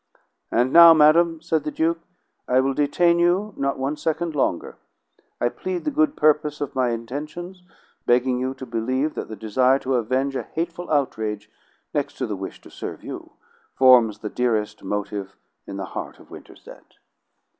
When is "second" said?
3.97-4.33